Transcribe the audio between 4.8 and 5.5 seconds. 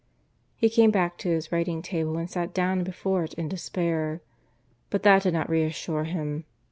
But that did not